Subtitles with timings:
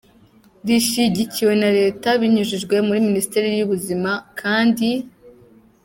[0.67, 4.89] rishyigikiwe na Leta binyujijwe muri Minisiteri y’Ubuzima, kandi.